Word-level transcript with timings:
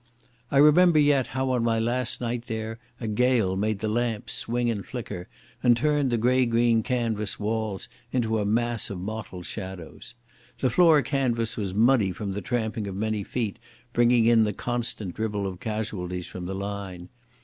I 0.49 0.57
remember 0.57 0.97
yet 0.97 1.27
how 1.27 1.51
on 1.51 1.63
my 1.63 1.77
last 1.77 2.21
night 2.21 2.45
there 2.47 2.79
a 2.99 3.07
gale 3.07 3.55
made 3.55 3.77
the 3.81 3.87
lamps 3.87 4.33
swing 4.33 4.71
and 4.71 4.83
flicker, 4.83 5.27
and 5.61 5.77
turned 5.77 6.09
the 6.09 6.17
grey 6.17 6.47
green 6.47 6.81
canvas 6.81 7.39
walls 7.39 7.87
into 8.11 8.39
a 8.39 8.43
mass 8.45 8.89
of 8.89 8.99
mottled 8.99 9.45
shadows. 9.45 10.15
The 10.57 10.71
floor 10.71 11.03
canvas 11.03 11.55
was 11.55 11.75
muddy 11.75 12.11
from 12.11 12.33
the 12.33 12.41
tramping 12.41 12.87
of 12.87 12.95
many 12.95 13.23
feet 13.23 13.59
bringing 13.93 14.25
in 14.25 14.43
the 14.43 14.53
constant 14.53 15.13
dribble 15.13 15.45
of 15.45 15.59
casualties 15.59 16.25
from 16.25 16.47
the 16.47 16.55
line. 16.55 17.09